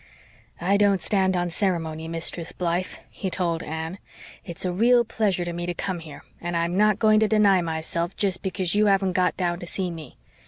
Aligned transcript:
"I 0.59 0.77
don't 0.77 0.99
stand 0.99 1.37
on 1.37 1.51
ceremony, 1.51 2.07
Mistress 2.07 2.51
Blythe," 2.53 2.95
he 3.11 3.29
told 3.29 3.61
Anne. 3.61 3.99
"It's 4.43 4.65
a 4.65 4.73
real 4.73 5.05
pleasure 5.05 5.45
to 5.45 5.53
me 5.53 5.67
to 5.67 5.75
come 5.75 5.99
here, 5.99 6.23
and 6.41 6.57
I'm 6.57 6.75
not 6.75 6.97
going 6.97 7.19
to 7.19 7.27
deny 7.27 7.61
myself 7.61 8.17
jest 8.17 8.41
because 8.41 8.73
you 8.73 8.87
haven't 8.87 9.13
got 9.13 9.37
down 9.37 9.59
to 9.59 9.67
see 9.67 9.91
me. 9.91 10.17